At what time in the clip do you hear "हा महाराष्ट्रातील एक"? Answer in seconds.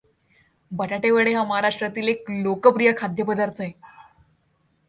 1.37-2.31